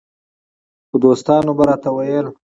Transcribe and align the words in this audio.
خو 0.89 0.95
دوستانو 1.03 1.51
به 1.57 1.63
راته 1.69 1.89
ویل 1.95 2.27